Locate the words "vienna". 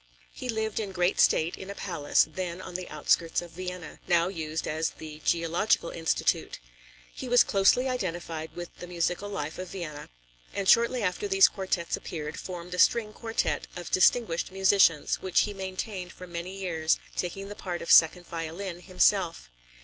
3.51-3.99, 9.69-10.09